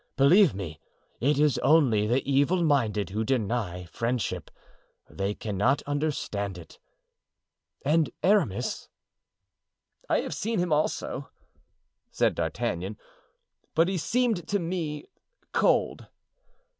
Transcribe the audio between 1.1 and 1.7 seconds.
it is